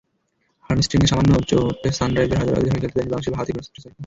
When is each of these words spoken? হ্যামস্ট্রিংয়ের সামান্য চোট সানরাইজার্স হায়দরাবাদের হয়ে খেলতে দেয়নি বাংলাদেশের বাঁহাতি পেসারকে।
হ্যামস্ট্রিংয়ের 0.69 1.09
সামান্য 1.11 1.31
চোট 1.49 1.75
সানরাইজার্স 1.97 2.39
হায়দরাবাদের 2.39 2.71
হয়ে 2.71 2.81
খেলতে 2.83 2.97
দেয়নি 2.97 3.09
বাংলাদেশের 3.09 3.33
বাঁহাতি 3.33 3.51
পেসারকে। 3.55 3.89